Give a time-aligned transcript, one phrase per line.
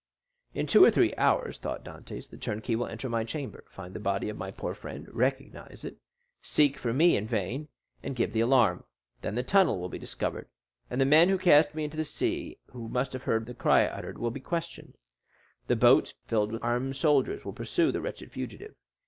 [0.55, 3.99] "In two or three hours," thought Dantès, "the turnkey will enter my chamber, find the
[3.99, 5.97] body of my poor friend, recognize it,
[6.41, 7.67] seek for me in vain,
[8.01, 8.83] and give the alarm.
[9.21, 10.47] Then the tunnel will be discovered;
[10.89, 13.83] the men who cast me into the sea and who must have heard the cry
[13.85, 14.97] I uttered, will be questioned.
[15.67, 18.73] Then boats filled with armed soldiers will pursue the wretched fugitive.